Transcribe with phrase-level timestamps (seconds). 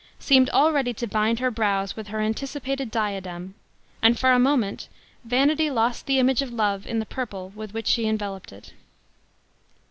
[0.17, 3.53] seemed already to bind her brows with her anticipated diadem,
[4.01, 4.87] and for a moment,
[5.25, 8.73] vanity lost the image of love in the purple with which she enveloped it.